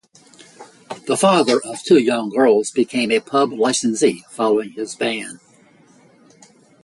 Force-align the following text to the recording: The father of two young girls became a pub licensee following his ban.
The 1.05 1.15
father 1.15 1.59
of 1.63 1.83
two 1.83 1.99
young 1.99 2.29
girls 2.31 2.71
became 2.71 3.11
a 3.11 3.19
pub 3.19 3.53
licensee 3.53 4.23
following 4.31 4.71
his 4.71 4.95
ban. 4.95 5.39